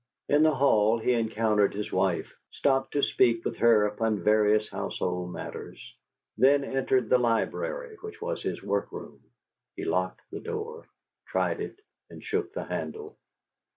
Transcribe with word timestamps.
In 0.27 0.41
the 0.41 0.55
hall 0.55 0.97
he 0.97 1.13
encountered 1.13 1.75
his 1.75 1.91
wife; 1.91 2.33
stopped 2.49 2.93
to 2.93 3.03
speak 3.03 3.45
with 3.45 3.57
her 3.57 3.85
upon 3.85 4.23
various 4.23 4.67
household 4.67 5.31
matters; 5.31 5.79
then 6.39 6.63
entered 6.63 7.07
the 7.07 7.19
library, 7.19 7.97
which 8.01 8.19
was 8.19 8.41
his 8.41 8.63
workroom. 8.63 9.21
He 9.75 9.85
locked 9.85 10.21
the 10.31 10.39
door; 10.39 10.87
tried 11.27 11.61
it, 11.61 11.79
and 12.09 12.23
shook 12.23 12.51
the 12.51 12.63
handle. 12.63 13.19